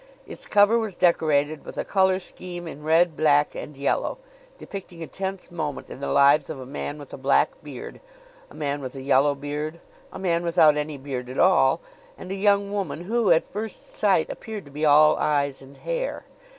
Its 0.25 0.47
cover 0.47 0.79
was 0.79 0.95
decorated 0.95 1.63
with 1.63 1.77
a 1.77 1.85
color 1.85 2.17
scheme 2.17 2.67
in 2.67 2.81
red, 2.81 3.15
black 3.15 3.53
and 3.53 3.77
yellow, 3.77 4.17
depicting 4.57 5.03
a 5.03 5.05
tense 5.05 5.51
moment 5.51 5.91
in 5.91 5.99
the 5.99 6.11
lives 6.11 6.49
of 6.49 6.59
a 6.59 6.65
man 6.65 6.97
with 6.97 7.13
a 7.13 7.17
black 7.17 7.51
beard, 7.63 8.01
a 8.49 8.55
man 8.55 8.81
with 8.81 8.95
a 8.95 9.03
yellow 9.03 9.35
beard, 9.35 9.79
a 10.11 10.17
man 10.17 10.41
without 10.41 10.75
any 10.75 10.97
beard 10.97 11.29
at 11.29 11.37
all, 11.37 11.81
and 12.17 12.31
a 12.31 12.35
young 12.35 12.71
woman 12.71 13.03
who, 13.03 13.29
at 13.29 13.45
first 13.45 13.95
sight, 13.95 14.31
appeared 14.31 14.65
to 14.65 14.71
be 14.71 14.83
all 14.85 15.17
eyes 15.17 15.61
and 15.61 15.77
hair. 15.77 16.25